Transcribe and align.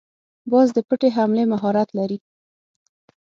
باز 0.51 0.67
د 0.73 0.77
پټې 0.87 1.09
حملې 1.17 1.43
مهارت 1.53 1.89
لري 1.97 2.17